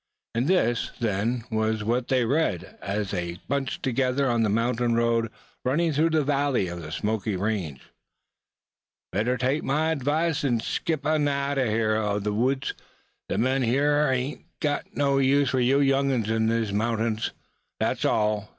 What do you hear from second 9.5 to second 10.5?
my advis